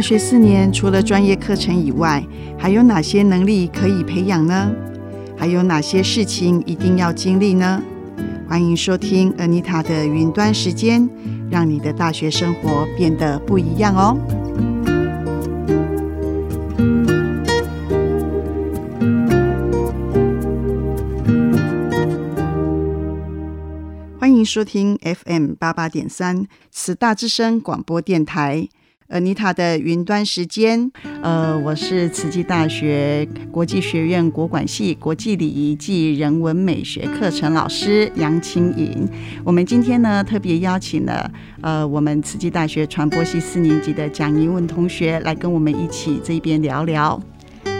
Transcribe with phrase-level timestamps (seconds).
[0.00, 2.26] 大学四年除了专业课程以外，
[2.58, 4.72] 还有哪些能力可以培养呢？
[5.36, 7.82] 还有哪些事情一定要经历呢？
[8.48, 11.06] 欢迎收听 Anita 的云端时间，
[11.50, 14.16] 让你的大学生活变得不一样哦。
[24.18, 28.66] 欢迎收听 FM 八八点三慈大之声广播电台。
[29.10, 30.88] 呃，妮塔的云端时间，
[31.20, 39.04] 呃，我是慈济大学国际学院国管系国际礼仪暨人文美学课程老师杨清颖。
[39.44, 41.28] 我们今天呢，特别邀请了
[41.60, 47.20] 呃，我们慈济大学传播系四年级的蒋怡文同学来跟我们一起这边聊聊。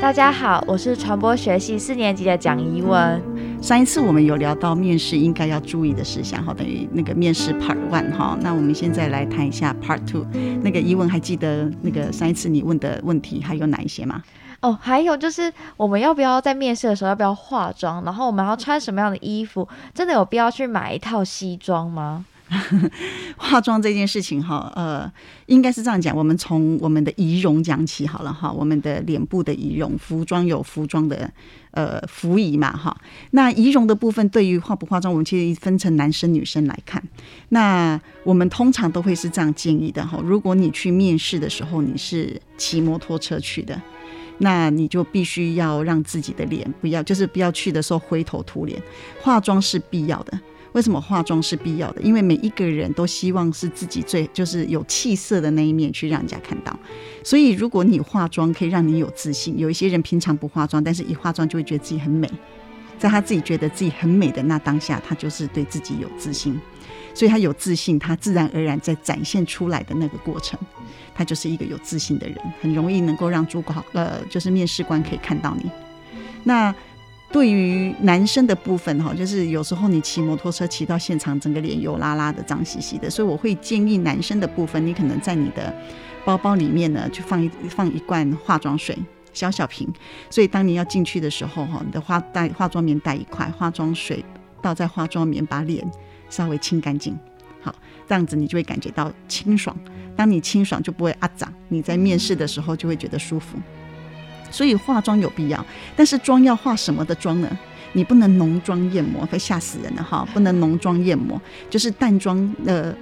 [0.02, 3.22] 大家好，我是传播学系四年级的蒋怡文。
[3.60, 8.36] 上一次我们有聊到面试应该要注意的事项，哈，等于那个面试 Part One 哈。
[8.40, 10.26] 那我们现在来谈一下 Part Two。
[10.62, 14.22] 那个一文还记得那个上一次你问的问题还有哪一些吗？
[14.62, 18.02] 哦，还有就是我们要不要在面试的时候要不要化妆？
[18.02, 19.68] 然后我们要穿什么样的衣服？
[19.94, 22.24] 真的有必要去买一套西装吗？
[23.38, 25.10] 化妆这件事情哈，呃，
[25.46, 26.16] 应该是这样讲。
[26.16, 28.50] 我们从我们的仪容讲起好了哈。
[28.50, 31.30] 我们的脸部的仪容，服装有服装的
[31.70, 32.96] 呃服仪嘛哈。
[33.30, 37.02] 那仪容的部分，对于化不化妆，我们其实分成男生女生来看。
[37.50, 40.20] 那我们通常都会是这样建议的哈。
[40.24, 43.80] 如果你去面试的时候，你是骑摩托车去的，
[44.38, 48.82] 那你就必须要让自己的脸不要，就是不要去的时候灰头土脸，
[49.20, 50.38] 化妆是必要的。
[50.72, 52.00] 为什么化妆是必要的？
[52.02, 56.78] 因为每一个人都希望是自己最就是有气色的那一面去让人家看到。
[57.24, 62.30] 所以如果你化妆可以让你有自信，有一些人平常不化妆，但是一化妆就会觉得自己很美。
[62.98, 66.58] 在他自己觉得自己很美的那当下，他就是对自己有自信。
[67.14, 70.58] 所以他有自信，他自然而然在展现出来的那个过程，
[71.14, 75.70] 他就是一个有自信的人，很容易能够让主管呃就是面试官可以看到你。
[76.44, 76.74] 那。
[77.32, 85.72] 对于男生的部分哈，就是有时候你骑摩托车骑到现场，整个脸油拉拉的、脏兮兮的，所以我会建议男生的部分，你可能在你的
[86.24, 88.98] 包包里面呢，就放一放一罐化妆水，
[89.32, 89.88] 小小瓶。
[90.28, 94.24] 所以当你要进去的时候哈，你的化带化妆棉带一块，化妆水
[94.60, 95.88] 倒在化妆棉，把脸
[96.28, 97.16] 稍微清干净。
[97.62, 97.72] 好，
[98.08, 99.76] 这样子你就会感觉到清爽。
[100.16, 103.56] 当你清爽，就不会阿脏，你在面试的时候就会觉得舒服。
[104.50, 105.64] 所以化妆有必要，
[105.96, 107.58] 但是妆要化什么的妆呢？
[107.92, 110.24] 你不能浓妆艳抹，会吓死人的哈！
[110.32, 112.54] 不能浓妆艳抹，就是淡妆。
[112.64, 112.94] 呃，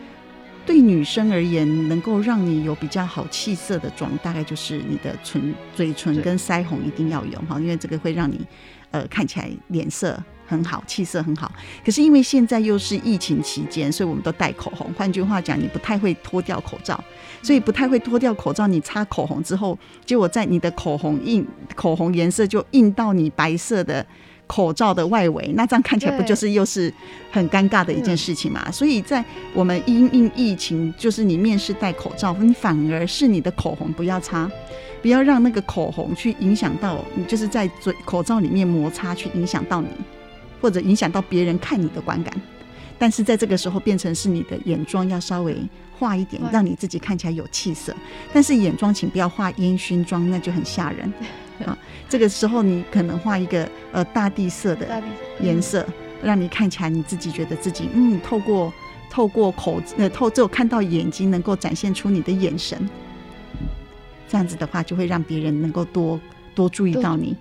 [0.65, 8.41] 对女生而言，能够让你有比较好气色的妆，大概就是你的唇、嘴唇跟腮红一定要有哈，因为这个会让你
[8.91, 10.19] 呃看起来脸色。
[10.49, 11.53] 很好，气色很好。
[11.85, 14.91] 可是因为现在又是疫情期间，所以我们都戴口红。
[14.97, 16.99] 换句话讲，你不太会脱掉口罩，
[17.43, 18.67] 所以不太会脱掉口罩。
[18.67, 24.05] 你擦口红之后，结果在你的口红印口红颜色就印到你白色的
[24.47, 26.93] 口罩的外围，那这样看起来不就是又是
[27.31, 28.71] 很尴尬的一件事情嘛？
[28.73, 29.23] 所以在
[29.53, 34.51] 我们因应疫情，就是你面试戴口罩，你反而是你的口红不要擦，
[35.03, 39.89] 不要让那个口红去影响到你，就是在嘴口罩里面摩擦去影响到你。
[40.61, 42.33] 或者影响到别人看你的观感，
[42.99, 45.57] 但是在这个时候变成是你的眼妆要稍微
[45.99, 47.95] 化一点，让你自己看起来有气色。
[48.33, 51.13] 但是眼妆请不要画烟熏妆，那就很吓人
[51.65, 51.77] 啊。
[52.09, 55.03] 这个时候你可能画一个呃大地色的
[55.41, 55.87] 颜色，
[56.23, 58.73] 让你看起来你自己觉得自己嗯，透过
[59.11, 62.89] 透过口呃透只有看到眼睛能够展现出你的眼神，
[64.29, 66.21] 这样子的话就会让别人能够多
[66.55, 67.37] 多注意到你。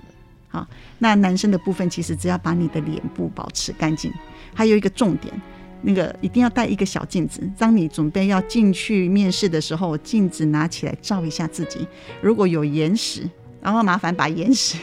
[0.49, 0.65] 好，
[0.99, 4.11] 那男生的部分其实只要把你的脸部保持干净，
[4.53, 5.33] 还有一个重点，
[5.81, 7.41] 那个一定要带一个小镜子。
[7.57, 11.85] 当你准备要进去面试的时候，镜子拿起来照一下自己，
[12.21, 13.29] 如果有眼屎，
[13.61, 14.77] 然后麻烦把眼屎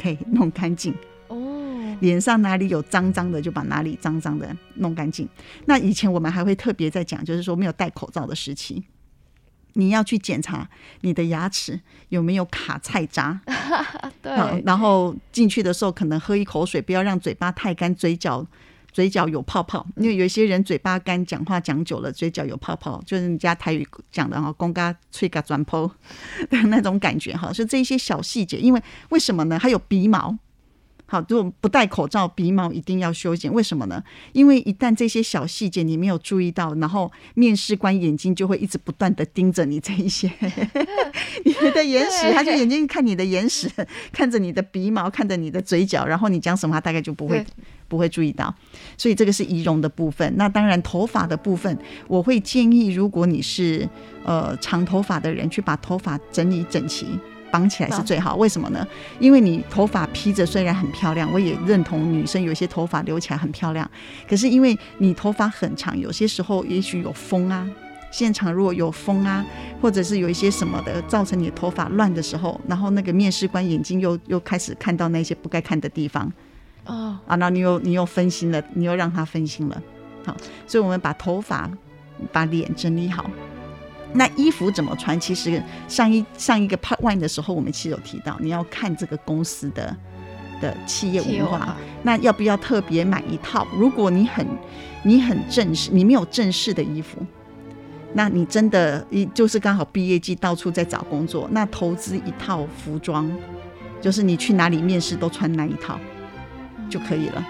[0.00, 0.94] 可以弄干净
[1.26, 1.36] 哦。
[2.00, 5.28] 脸上哪里有脏脏的，就把哪里脏脏的弄干净。
[5.64, 8.84] 那以前我们还会特别在讲，就是说没有戴口罩的时期。
[9.78, 10.68] 你要去检查
[11.02, 13.40] 你的牙齿有没有卡菜渣，
[14.20, 18.44] 对，然后进去的时候可能喝一口水，不要让嘴巴太干，嘴角
[18.90, 25.86] 嘴角有泡泡，因为有些人嘴巴干，讲话讲久了，嘴角有泡泡，就是人家台语讲的哈，公嘎吹嘎转泡
[26.50, 29.56] 的那种感觉哈，是这些小细节，因为为什么呢？
[29.56, 30.36] 还有鼻毛，
[31.10, 33.50] 好，如果不戴口罩，鼻毛一定要修剪。
[33.50, 34.04] 为什么呢？
[34.32, 40.30] 因为一旦这些小细节你没有注意到，然后面试官眼睛就会一直不断的盯着你这一些
[41.44, 43.70] 你的眼屎，他就眼睛看你的眼屎，
[44.12, 47.42] 看着你的鼻毛，看着你的嘴角，然后你讲什么，他大概就不会
[47.88, 48.54] 不会注意到。
[48.98, 50.30] 所以这个是仪容的部分。
[50.36, 53.88] 那当然，头发的部分，我会建议，如果你是
[54.24, 57.06] 呃长头发的人，去把头发整理整齐。
[57.50, 58.86] 绑起来是最好，为什么呢？
[59.18, 63.88] 因为你头发披着虽然很漂亮，我也认同女生有些头发留起来很漂亮。
[64.28, 67.68] 可是因为你头发很长，有些时候也许有风啊，
[68.10, 69.44] 现场如果有风啊，
[69.80, 76.30] 或者是有一些什么的，造成你的头发乱的时候，然后那个面试官眼睛又又开始看到那些不该看的地方，
[76.86, 79.82] 哦啊，那你又你又分心了，你又让他分心了。
[80.24, 80.36] 好，
[80.66, 81.70] 所以我们把头发、
[82.32, 83.30] 把脸整理好。
[84.14, 85.18] 那衣服怎么穿？
[85.20, 89.94] 其实上一上一个 part one 的时候，我们其实有提到，你要看这个公司的
[90.60, 91.76] 的企业文化。
[92.02, 93.66] 那要不要特别买一套？
[93.76, 94.46] 如果你很
[95.02, 97.18] 你很正式，你没有正式的衣服，
[98.14, 103.30] 那你真的一就是刚好毕业季到处在找工作，那投资一套服装，
[104.00, 105.98] 就是你去哪里面试都穿那一套
[106.88, 107.46] 就可以了。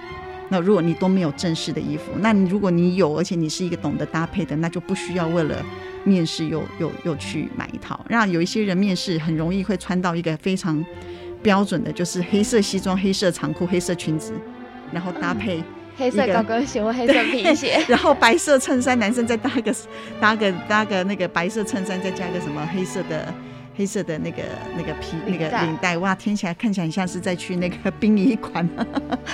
[0.49, 5.65] 那如果你都没有正式的衣服，那你如果你有，而且你是一个懂得搭配的，那就不需要为了。
[6.09, 10.83] 面试又又又去买一套，让有一些人面试很容易会穿到一个非常
[11.43, 14.33] 标准的，就是黑色西装、黑色长裤、黑色裙子，
[14.91, 15.63] 然后搭配
[15.97, 19.75] 黑色高跟鞋或黑色皮鞋， 然后白色衬衫，男生再搭个
[20.21, 23.33] 搭个搭个那个白色衬衫，再加个什么黑色的
[23.77, 24.43] 黑色的那个
[24.77, 28.69] 那个皮那个领带，哇，听起来看起来像是在去那个殡仪馆，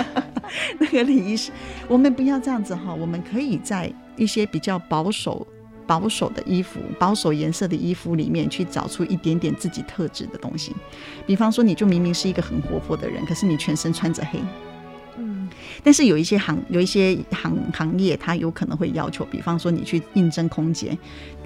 [0.78, 1.50] 那个礼仪师，
[1.88, 5.46] 我们不要这样子哈，我们可以在一些比较保守。
[5.86, 10.74] 保守的衣服，保守颜色的衣服里面去找出一点点自己特质的东西。
[11.26, 14.38] 比方说，你就明明是一个很活泼的人，可是你全身穿着黑。
[15.16, 15.48] 嗯。
[15.82, 20.96] 但是有一些行有一些行行业，它有可能会要求，比方说你去应征空姐，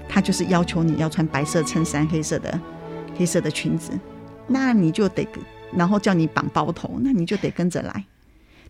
[0.07, 2.59] 他就是要求你要穿白色衬衫、黑色的
[3.17, 3.91] 黑色的裙子，
[4.47, 5.27] 那你就得，
[5.73, 8.05] 然后叫你绑包头，那你就得跟着来。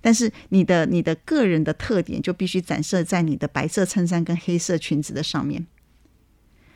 [0.01, 5.67] 但是你的你的个人的特点就必须展示在你的白色衬衫跟黑色裙子的上面，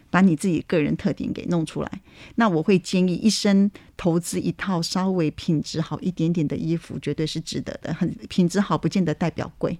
[0.09, 2.01] 把你自己个人特点给弄出来。
[2.35, 7.93] 那我会建议一生投资一套稍微品质好一点点的衣服，绝对是值得的。
[7.93, 9.79] 很品质好不见得代表贵，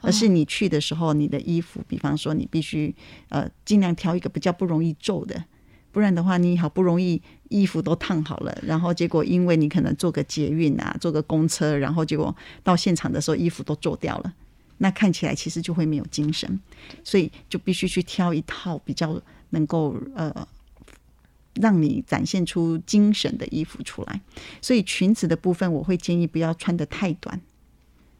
[0.00, 2.94] 而是你去的时候，你的衣服，比方说你必须
[3.28, 5.44] 呃尽量挑一个比较不容易皱的。
[5.94, 14.34] 不然的话，你好不容易衣服都烫好了，然后结果因为你可能坐个捷运啊，坐个公车，然后结果到现场的时候衣服都做掉了，
[14.78, 16.60] 那看起来其实就会没有精神，
[17.04, 20.34] 所以就必须去挑一套比较能够呃
[21.54, 24.20] 让你展现出精神的衣服出来。
[24.60, 27.40] 所以裙子的部分，我会建议不要穿的太短，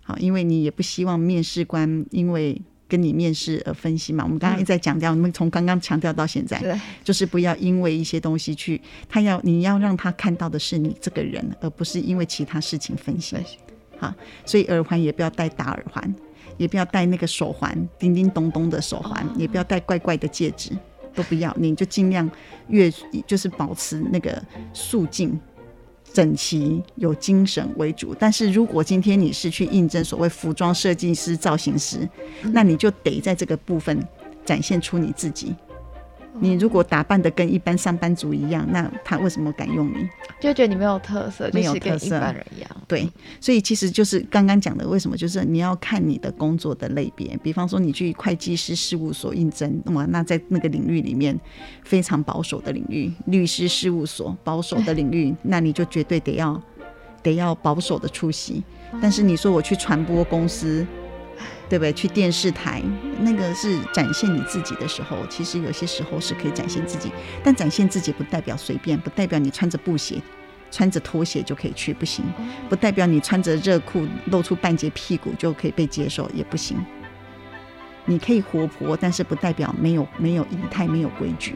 [0.05, 2.63] 好，因为你也不希望面试官因为。
[2.95, 13.37] 跟你面试而分析嘛，我们刚刚一直在强调，我们从刚刚强调到现在，就是不要因为一些东西去，他要你要让他看到的是你这个人，而不是因为其他事情分析。
[13.99, 14.15] 好，
[14.47, 16.15] 所以耳环也不要戴大耳环，
[16.57, 20.71] 也不要戴那个手环，叮叮咚咚的手环，也不要戴怪怪的戒指，
[21.17, 22.31] 都不要，你就尽量
[22.69, 22.89] 越
[23.27, 24.41] 就是保持那个
[24.73, 25.37] 肃静。
[26.15, 32.09] 整齐有精神为主，但是如果今天你是去应征所谓服装设计师、造型师，
[32.53, 34.01] 那你就得在这个部分
[34.45, 35.53] 展现出你自己。
[36.41, 40.09] 你如果打扮的跟一般上班族一样，那他为什么敢用你？
[40.41, 42.71] 就觉得你没有特色，没有特色，一般人一样。
[42.89, 43.09] 对，
[43.41, 47.37] 所以其实就是刚刚讲的，为什么就是你要看你的工作的类别。
[47.43, 51.39] 比方说，你去会计师事务所应征，那么那在那个领域里面
[51.85, 56.61] 非常保守的领域，律师事务所保守的领域， 那你就绝对得要
[57.23, 58.63] 得要保守的出席。
[59.01, 60.85] 但是你说我去传播公司。
[61.69, 61.93] 对不对？
[61.93, 62.83] 去电视台，
[63.21, 67.11] 那个是展现你自己的时候，其实有些时候是可以展现自己，
[67.43, 70.21] 但展现自己不代表随便，不代表你穿着布鞋、
[70.71, 72.25] 穿着拖鞋就可以去，不行；
[72.69, 76.77] 不代表你穿着热裤露出半截屁股就可以被接受，也不行。
[78.07, 81.55] 你可以活泼，但是不代表没有没有仪态、没有规矩。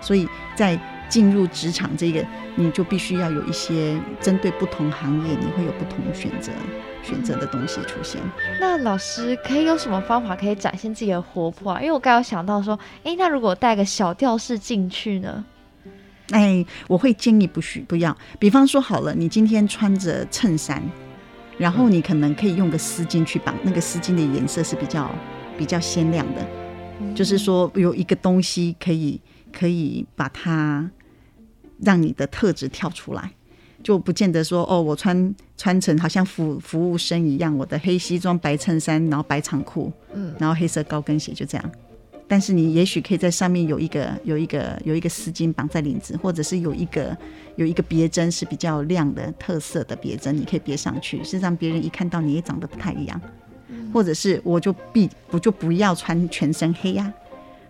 [0.00, 6.52] 所以在进入职场这个，你就必须要有一些针对不同行业，你会有不同选择。
[7.02, 8.20] 选择的东西出现，
[8.60, 11.80] 那老师可以有什么方法可以展现自己的活泼啊？
[11.80, 15.44] 因为我刚刚想到说，哎，那如果带个小吊饰进去呢？
[16.32, 18.16] 哎，我会建议不许不要。
[18.40, 20.82] 比方说好了，你今天穿着衬衫，
[21.56, 25.08] 然后你可能可以用个丝巾去绑，那个丝巾的颜色是比较
[25.56, 26.44] 比较鲜亮的，
[27.14, 29.20] 就是说有一个东西可以
[29.56, 30.90] 可以把它
[31.80, 33.32] 让你的特质跳出来。
[33.82, 41.70] 就不见得说哦，我穿穿成好像服服务生一样，我的黑西装、白衬衫，然后白长裤，嗯，然后黑色高跟鞋，就这样。
[42.26, 47.16] 但是你也许可以在上面有一个有一个有一个丝巾绑在领子，或者是有一个
[47.54, 53.20] 有一个别针是比较亮的特色的别针，你可以别上去，是让别人一看到你也长得不太一样。
[53.92, 57.12] 或者是我就必我就不要穿全身黑呀。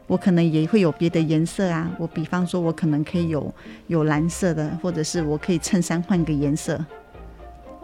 [0.06, 3.52] 我可能也会有别的颜色啊，我比方说，我可能可以有
[3.88, 6.78] 有蓝色的，或者是我可以衬衫换个颜色，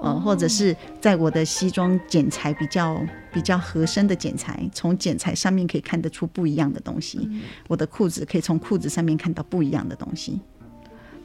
[0.01, 7.29] 嗯，或者是在我的西装剪裁比较比较合身的剪裁，从剪裁上面可以看得出不一样的东西。
[7.67, 10.39] 我的裤子可以从裤子上面看到不一样的东西，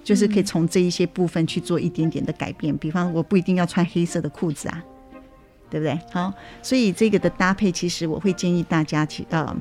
[0.03, 2.75] 就是可以从这一些部分去做一点点的改变。
[2.75, 4.83] 比方我不一定要穿黑色的裤子啊，
[5.69, 5.99] 对不对？
[6.11, 9.55] 好，所以这个的搭配，其实我会建议大家去呃。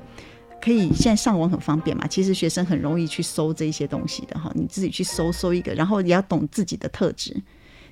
[0.60, 2.06] 可以，现在上网很方便嘛。
[2.06, 7.36] 其实学生很容易去搜这些东西的哈，你自己去搜搜一个，然后也要懂自己的特质。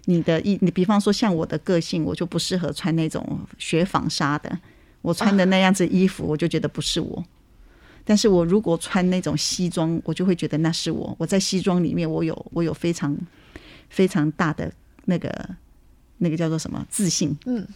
[0.07, 4.59] 你的一，你比方说像我的个性，我就不适合穿那种雪纺纱的，
[5.03, 7.25] 我穿的那样子衣服，我就觉得不是我。
[8.05, 11.15] 但是我如果穿那种西装，我就会觉得那是我。
[11.19, 13.17] 我在西装里面，我有我有非常
[13.89, 14.71] 非常大的
[15.07, 15.49] 那个
[16.19, 17.67] 那个叫做什么自信，嗯。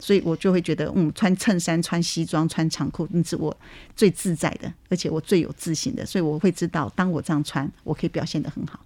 [0.00, 3.56] 所以我就会觉得，嗯，穿衬衫、穿西装、穿长裤，那是我
[3.94, 6.04] 最自在的，而且我最有自信的。
[6.04, 8.80] 所以我会知道，当我这样穿，我可以表现的很好。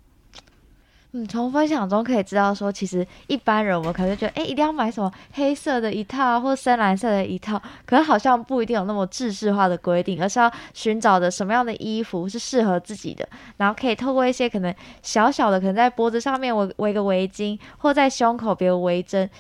[1.16, 13.28] 嗯，从分享中可以知道，说其实一般人我可能觉得，哎，一定要买什么黑色的一套，或深蓝色的一套，可是好像不一定有那么制式化的规定，而是要寻找的什么样的衣服是适合自己的，
[13.58, 19.30] 然后可以透过一些可能小小的，可能在脖子上面围围个围巾，或在胸口别围针。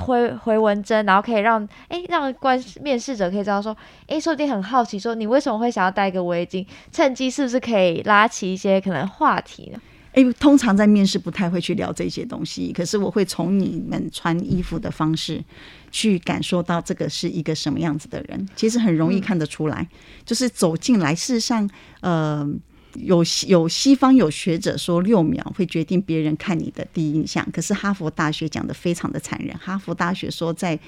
[0.00, 3.76] 回回文针，然后可以让哎让观面试者可以知道说，
[4.06, 9.78] 哎说不定很好奇说你为什么会想要戴一个围巾，趁机是不是可以拉起一些可能话题呢？
[10.12, 15.42] 哎，通常在面试不太会去聊这些东西，可是我会从你们穿衣服的方式
[15.90, 19.86] 去感受到这个是一个什么样子的人，其实很容易看得出来，
[20.24, 21.68] 就是走进来，事实上，
[22.00, 22.48] 呃。
[22.94, 29.56] 有有西方有学者说六秒会决定别人看你的第一印象，可是哈佛大学讲的非常的残忍。
[29.58, 30.78] 哈佛大学说，在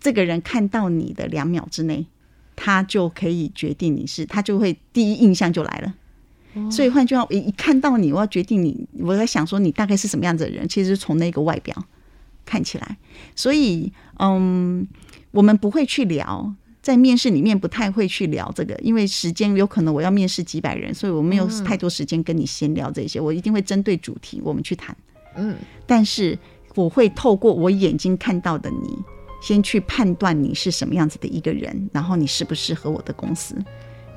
[0.00, 2.04] 这个人看到你的两秒之内，
[2.54, 5.94] 他就可以决定你是，他就会第一印象就来了。
[6.70, 11.76] 所以换句话，一一看到你，我要决定你，我在想说你大概是什么样子的人，其实从那个外表
[12.44, 12.96] 看起来。
[13.34, 14.86] 所以，嗯，
[15.30, 16.54] 我们不会去聊。
[16.86, 23.18] 在面试里面不太会去聊这个，因为时间有可能我要面试几百人，所以我没有太多时间跟你闲聊这些。
[23.18, 24.96] 我一定会针对主题我们去谈。
[25.34, 26.38] 嗯，但是
[26.76, 28.96] 我会透过我眼睛看到的你，
[29.42, 33.56] 先去判断你是什么样子的一个人，然后你适不适合我的公司。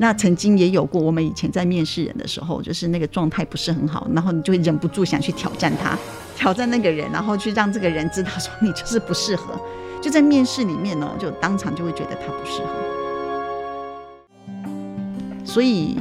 [0.01, 5.97] 那曾经也有过，我们以前在面试人的时候，就是那个状态不是很好，然后你就会忍不住想去挑战他，
[6.37, 9.53] 挑战那个人，然后去让这个人知道说你就是不适合。
[10.01, 12.69] 就在面试里面呢，就当场就会觉得他不适合，
[15.43, 15.97] 所以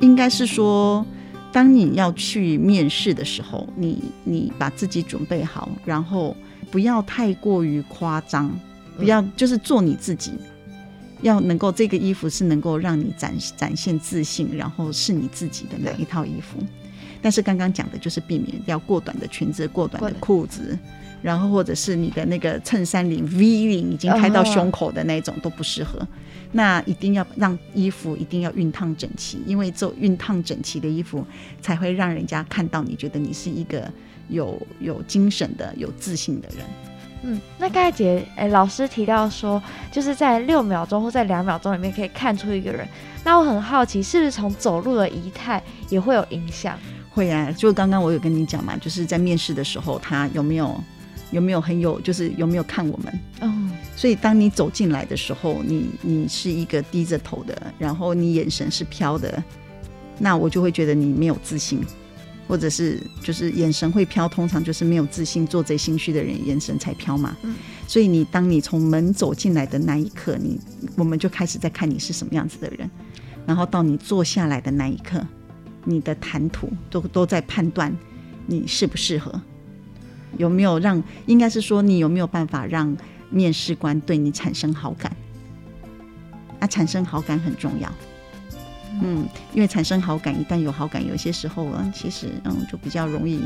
[0.00, 1.04] 应该是说，
[1.52, 6.36] 当你要去面试的时候，你你把自己准备好，然后
[6.70, 8.48] 不要太过于夸张，
[8.96, 10.34] 不要就是做你自己，
[11.22, 16.58] 要能够这个衣服是能够让你展展现自信，然后是你自己的那一套衣服。
[17.20, 20.78] 但是刚刚讲的就是避免掉过短的裙子、过短的裤子。
[21.20, 26.00] 然后或者是你的那个衬衫领 V 领已经开到胸口的那种都不适合，
[26.52, 31.26] 那一定要让衣服一定要熨烫整齐，因为做熨烫整齐的衣服
[31.60, 33.92] 才会让人家看到你觉得你是一个
[34.28, 36.64] 有有精神的、有自信的人。
[37.22, 42.86] 嗯，那刚才姐哎老师提到说，就是在六秒钟或在两秒钟里面可以看出一个人，
[43.24, 46.78] 那我很好奇，是不是从走路的仪态也会有影响？
[47.10, 50.78] 会啊，就刚刚我有跟你讲嘛，就是在面试的时候他有没有。
[51.30, 53.20] 有没有很有，就是有没有看我们？
[53.42, 59.44] 嗯，所以当你走进来的时候，你你是一个低着头的，然后你眼神是飘的，
[60.18, 61.84] 那我就会觉得你没有自信，
[62.48, 67.36] 或者是就是眼神会飘，通常就是没有自信、做贼心虚的人眼神才飘嘛。
[67.42, 67.54] 嗯，
[67.86, 70.58] 所以你当你从门走进来的那一刻，你
[70.96, 72.90] 我们就开始在看你是什么样子的人，
[73.46, 75.24] 然后到你坐下来的那一刻，
[75.84, 77.94] 你的谈吐都都在判断
[78.46, 79.40] 你适不适合。
[80.36, 81.02] 有没有让？
[81.26, 82.96] 应该是说你有没有办法让
[83.30, 85.14] 面试官对你产生好感？
[86.60, 87.92] 啊，产生好感很重要。
[89.00, 93.40] 嗯，因为产生好感，一旦有好感，有些时候啊，其实嗯，就比较容易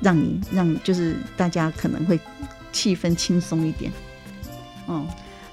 [0.00, 2.18] 让你让就是大家可能会
[2.72, 3.92] 气氛轻松一点。
[4.88, 5.06] 嗯，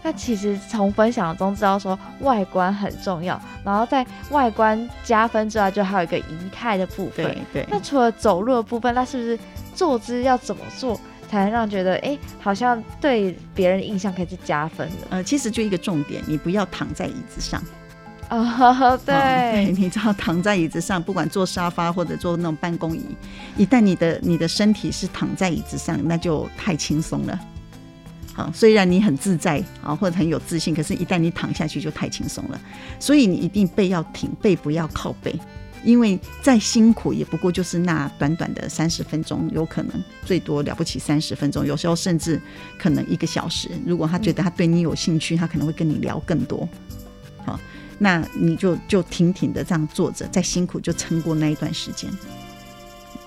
[0.03, 7.25] 那其实从分享中知道说外观很重要，然后在外观加分之外，就还有一个仪态的部分。
[7.25, 7.67] 对对。
[7.69, 9.39] 那除了走路的部分，那是不是
[9.75, 10.99] 坐姿要怎么做，
[11.29, 15.07] 才能让觉得哎，好像对别人的印象可以是加分的？
[15.11, 17.61] 呃，其实就一个重点，你不要躺在椅子上。
[18.37, 23.03] 啊，对，你知道躺在椅子上，不管坐沙发或者坐那种办公椅，
[23.57, 27.37] 一旦你的你的身体是躺在椅子上，那就太轻松了。
[28.33, 32.57] 好，虽然你很自在啊，或者很有自信，可是，一旦你躺下去就太轻松了。
[33.01, 35.37] 所以你一定背要挺，背不要靠背，
[35.83, 39.91] 因为再辛苦也不过就是那短短的三十分钟，有可能
[40.23, 42.41] 最多了不起三十分钟，有时候甚至
[42.79, 43.69] 可能一个小时。
[43.85, 46.65] 如果他觉得他对你有兴趣，他可能会跟你聊更多。
[47.45, 47.59] 好。
[48.03, 52.09] 那你就就挺挺的这样坐着，再辛苦就撑过那一段时间，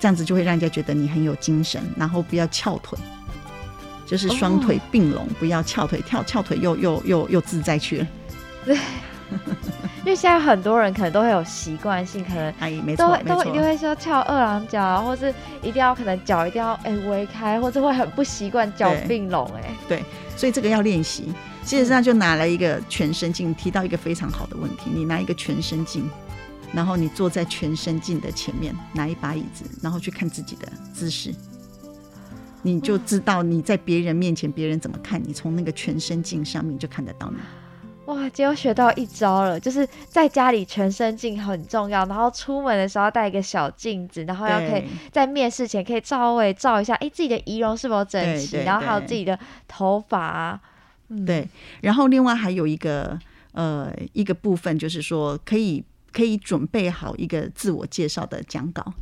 [0.01, 1.81] 这样子就会让人家觉得你很有精神。
[1.97, 2.99] 然后不要翘腿，
[4.05, 8.07] 就是双腿并拢，不要翘腿，跳翘腿又又又又自在去了。
[8.65, 19.73] 对，因为现在很多人可能都会有习惯性，可能 哎，没错，都都一定会说翘二郎脚，或是一定要可能脚一定要哎微开，或者会很不习惯脚并拢哎。
[19.89, 20.03] 对，
[20.37, 21.33] 所以这个要练习。
[21.65, 24.91] 事实上，就拿了一个全身镜，提到一个非常好的问题。
[24.93, 26.09] 你拿一个全身镜，
[26.75, 31.35] 然后你坐在全身镜的前面，拿一把椅子，然后去看自己的姿势，
[32.61, 35.33] 你就知道你在别人面前别人怎么看你。
[35.33, 37.39] 从那个全身镜上面就看得到你。
[38.05, 50.61] 哇，今天学到一招了，就是在家里全身镜很重要，然后出门的时候带一个小镜子，然后要可以在面试前可以稍微照一下，哎，自己的仪容是否整齐，然后还有自己的头发。
[51.27, 51.49] 对，
[51.81, 53.19] 然后另外还有一个
[53.53, 58.95] 呃一个部分，就是说可以可以准备好一个自我介绍的讲稿，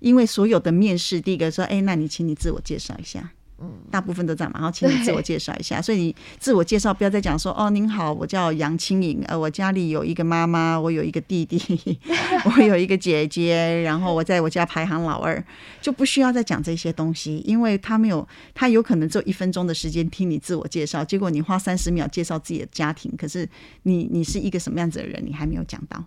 [0.00, 3.32] 因为所有的面试，第一个说，哎，那你请你自我介绍一下。
[3.60, 4.60] 嗯，大部分都这样嘛。
[4.60, 5.82] 然后，请你自我介绍一下。
[5.82, 11.98] 所以，你自我介绍不要再讲说哦，您好，我叫杨青颖，呃，我家里有一个妈妈，我有一个弟弟，
[12.56, 15.42] 我有一个姐姐，然后我在我家排行老二，
[15.80, 23.48] 就不需要再讲这些东西，因为他没有，他有可能只有一分钟的时间听你自我介绍，结果你花三十秒介绍自己的家庭，可是
[23.82, 26.04] 你你是一个什么样子的人，你还没有讲到。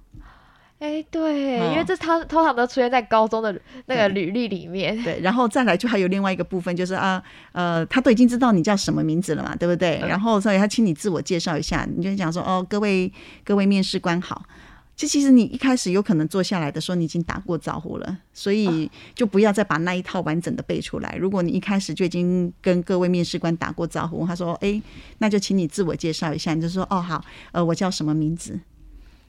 [0.82, 5.00] 哎，对，因为这他通常都出现在高中的那个履历里面。
[5.04, 7.22] 对，然后再来就还有另外一个部分，就是啊，
[7.52, 10.00] 呃，他都已经知道你叫什么名字了嘛，对不对？
[10.00, 14.44] 然后所以他请你自我介绍一下，你就讲说哦，各位各位面试官好。
[14.96, 21.16] 这其实你一开始有可能坐下来的时候，你已经打过招呼了，所以就不要再把那一套完整的背出来。
[21.20, 24.82] 如果你一开始就已经跟各位面试官打过招呼，他说哎，
[25.20, 28.60] 那就请你自我介绍一下，你就说哦好，呃，我叫什么名字？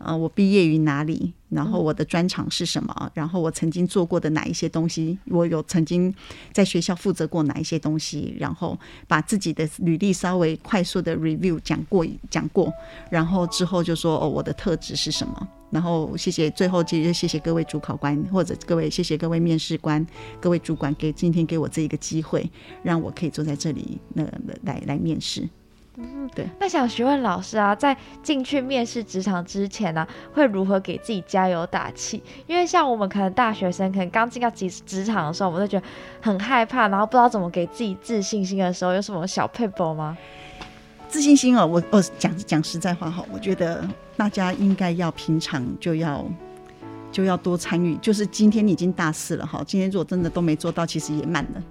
[0.05, 1.33] 呃，我毕业于哪里？
[1.49, 3.11] 然后我的专长是什么？
[3.12, 5.19] 然后我曾经做过的哪一些东西？
[5.27, 6.12] 我有曾经
[6.53, 8.35] 在学校负责过哪一些东西？
[8.38, 12.73] 然后把自己的履历稍微快速的 review 讲过讲过，
[13.11, 15.49] 然后之后就说哦，我的特质是什么？
[15.71, 20.05] 然后谢谢，最后其实谢谢各位主考官或者各位谢谢各位面试官、
[20.41, 22.51] 各位主管给今天给我这一个机会，
[22.83, 24.25] 让我可以坐在这里那
[24.65, 25.49] 来来面试。
[25.97, 26.49] 嗯，对。
[26.59, 32.23] 那想询问老师啊，在进去面试职场之前呢，会如何给自己加油打气？
[32.47, 35.87] 因为像我们可能大学生，可能刚进到职职场的时候，我们都觉得
[36.23, 40.17] 很害怕，然后不知道怎么给自己自信心的时候，有什么小 paper 吗？
[41.09, 46.25] 自信心哦，我我讲讲实在话哈，我觉得大家应该要平常就要
[47.11, 47.97] 就要多参与。
[47.97, 51.63] 就是今天你已经大四了哈，今天如果真的都没做到，其实也慢了。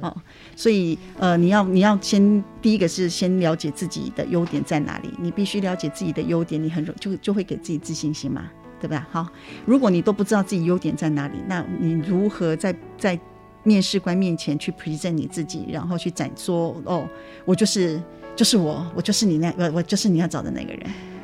[0.00, 0.16] 哦，
[0.56, 8.98] 所以呃，你要你要先第一个是先了解自己的优点在哪里，你必须了解自己的优点，你很容就就会给自己自信心嘛，对不对？
[9.10, 9.26] 好，
[9.66, 13.18] 如果你都不知道自己优点在哪里，那你如何在在
[13.62, 17.08] 面试官面前去 present 你自己，然后去展说哦，
[17.44, 18.00] 我就是
[18.36, 20.80] 就是我，我就是你那我我就是你要找的那个人，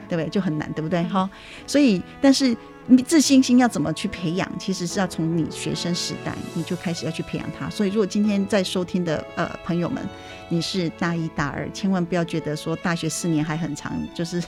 [0.08, 0.28] 对不对？
[0.28, 1.02] 就很难，对不对？
[1.04, 1.28] 好，
[1.66, 2.56] 所以但是。
[2.86, 4.50] 你自信心要怎么去培养？
[4.58, 7.70] 其实是要从你学生时代你就开始要去培养他。
[7.70, 10.06] 所以，如果今天在收听的呃朋友们，
[10.50, 14.42] 你是大一、大二，千万不要觉得说大学四年还很长，就是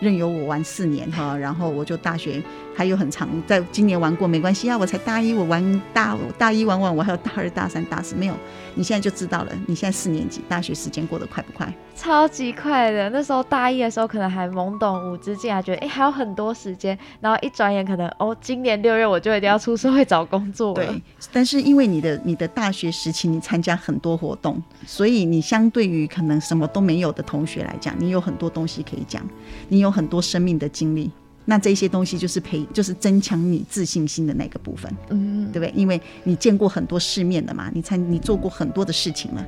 [0.00, 2.42] 任由我玩四年哈，然后我就大学
[2.74, 8.34] 还有很长，在今年玩过没关系啊，我才大一，我玩大大一玩完，我还有大二、大三、大四没有。
[8.74, 11.72] 你现在就知道了，你现在四年级，大学时间过得快不快？
[11.96, 13.10] 超级快的。
[13.10, 20.86] 那时候大一的时候，可能还懵懂无知，竟然觉得哎还有很多时间，然后一转眼可能哦，今年六月我就一定要出社会找工作了。
[20.86, 29.20] 对， 但是因为你的你的大学时期你参加很多活动，所以你相对于可能什么都没有的同学来讲，你有很多东西可以讲，
[29.68, 31.10] 你有很多生命的经历。
[31.44, 35.72] 那这些东西就是培，就是增强你自信心的那个部分，嗯，对不对？
[35.74, 39.46] 因为你见过很多世面的嘛，你才你做过很多的事情了，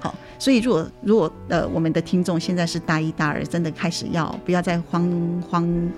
[0.00, 5.08] 好，所以如果如果呃我们的听众现在是大一大二，真的开始要不要再慌
[5.48, 5.90] 慌。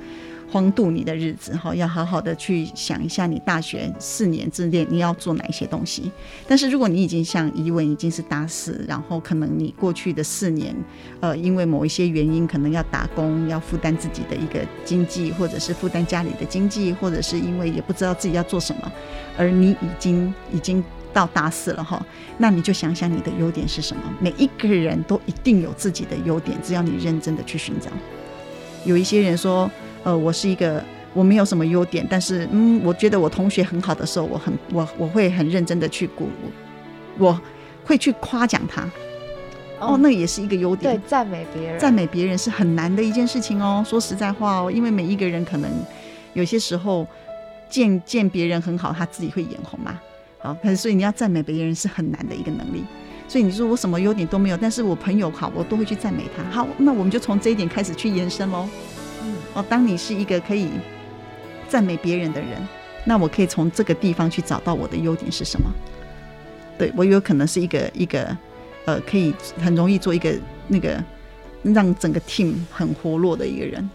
[0.50, 6.11] 荒度你的日子哈，要好好的去想一下，你大学四年之内你要做哪一些东西。
[6.46, 10.74] 但是如果你已经像怡文已经是大四，然后可能你过去的四年，
[11.20, 18.90] 呃，因为某一些原因，可能要打工，要负担自己的一个经济，或者是负担家里的经济，或者是因为也不知道自己要做什么，
[19.37, 20.82] 而你已经已经
[21.12, 22.02] 到大四了哈，
[22.38, 24.02] 那你就想想你的优点是什么。
[24.18, 27.90] 每一个人都一定有自己的优点，只要你认真的去寻找。
[28.87, 29.70] 有一些人说。
[30.04, 30.82] 呃，我是一个
[31.12, 36.50] 我没有什么优点，但是嗯，我觉得我同学很好的时候，我很我我会很认真的去鼓舞，
[37.18, 37.40] 我
[37.84, 38.88] 会去夸奖他。
[39.80, 43.84] 哦，那也是一个优点，对，赞美别人，赞美别人是很难的一件事情哦。
[43.87, 45.70] 说实在话哦，因为每一个人可能
[46.32, 47.06] 有些时候
[47.70, 49.96] 见见别人很好，他自己会眼红嘛。
[50.40, 52.82] 好，可是所以你要赞美别人是很难的一个能力。
[53.28, 56.42] 所以你说我什么优点都没有，但是我朋友好，我都会去赞美他。
[56.50, 58.68] 好，那我们就从这一点开始去延伸喽。
[59.54, 60.68] 哦，当你是一个可以
[61.68, 62.50] 赞美别人的人，
[63.04, 65.70] 那我可以从这个地方去找到我的优点是什么？
[66.78, 68.37] 对我有可能是一个一个
[68.84, 70.32] 呃，可以很容易做一个
[70.68, 71.02] 那个
[71.62, 73.90] 让整个 team 很活络的一个人。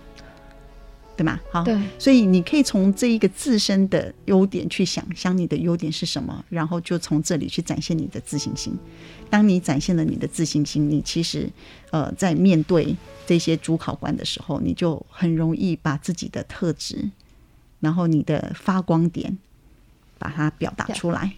[1.16, 1.40] 对吗？
[1.52, 8.78] 好，对，所以你可以从这一个自身的优点去想想你的优点是什么，然后就从这里去展现你的自信心。
[9.30, 11.50] 当你展现了你的自信心，你其实
[11.92, 12.96] 呃在面对
[13.26, 17.10] 这些主考官的时候，你就很容易把自己的特质，
[17.80, 19.38] 然后你的发光点，
[20.18, 21.34] 把它表达出来。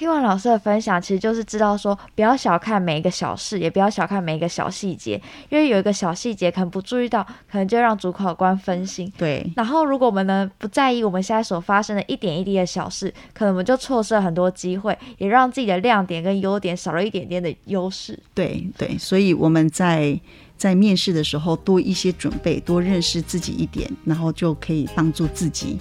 [0.00, 9.12] 听完老师的分享，其实就是知道说，不要小看每一个小事，也不要小看每一个小细节，因为有一个小细节可能不注意到，可能就让主考官分心。
[9.18, 9.46] 对。
[9.56, 18.18] 然后，如果我们呢不在意我们现在所发生的一点一滴的小事，可能我们就错失了很多机会，也让自己的亮点跟优点少了一点点的优势。
[18.32, 20.18] 对对，所以我们在
[20.56, 25.78] 在面试的时候多一些准备，多认识自己一点，然后就可以帮助自己。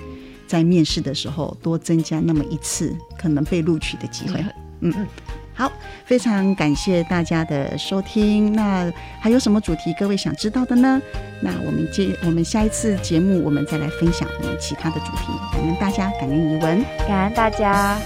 [0.49, 4.43] 在面试的时候，多增加那么一次可能被录取的机会。
[4.81, 5.07] 嗯嗯，
[5.53, 5.71] 好，
[6.05, 8.51] 非常感谢大家的收听。
[8.51, 10.99] 那还有什么主题各位想知道的呢？
[11.43, 15.27] 那我们接我们下一次节目，我们再来分享我们其他的主题。
[15.51, 17.99] 感恩大家，感恩怡文，感恩大家。